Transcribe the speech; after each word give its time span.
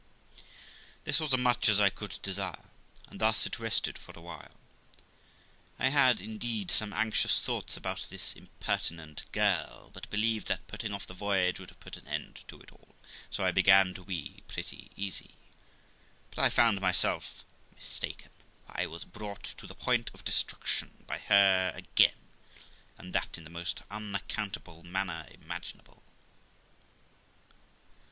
This 1.03 1.19
was 1.19 1.31
a 1.31 1.37
much 1.37 1.69
as 1.69 1.79
I 1.79 1.91
could 1.91 2.17
desire, 2.23 2.71
and 3.07 3.21
thus 3.21 3.45
it 3.45 3.59
rested 3.59 3.99
for 3.99 4.13
awhile. 4.17 4.55
I 5.77 5.89
had 5.89 6.19
indeed 6.19 6.71
some 6.71 6.91
anxious 6.91 7.39
thoughts 7.39 7.77
about 7.77 8.07
this 8.09 8.33
impertinent 8.33 9.31
girl, 9.31 9.91
but 9.93 10.09
believed 10.09 10.47
that 10.47 10.65
putting 10.65 10.91
off 10.91 11.05
the 11.05 11.13
voyage 11.13 11.59
would 11.59 11.69
have 11.69 11.79
put 11.79 11.97
an 11.97 12.07
end 12.07 12.43
to 12.47 12.59
it 12.61 12.71
all, 12.71 12.95
so 13.29 13.45
I 13.45 13.51
began 13.51 13.93
to 13.93 14.03
be 14.03 14.41
pretty 14.47 14.89
easy; 14.95 15.35
but 16.31 16.39
I 16.39 16.49
found 16.49 16.81
myself 16.81 17.45
mistaken, 17.75 18.31
for 18.65 18.79
I 18.81 18.87
was 18.87 19.05
brought 19.05 19.43
to 19.43 19.67
the 19.67 19.75
point 19.75 20.09
of 20.15 20.23
destruction 20.25 21.03
by 21.05 21.19
her 21.19 21.71
again, 21.75 22.15
and 22.97 23.13
that 23.13 23.37
in 23.37 23.43
the 23.43 23.51
most 23.51 23.83
unaccountable 23.91 24.81
manner 24.81 25.27
imaginable. 25.29 26.01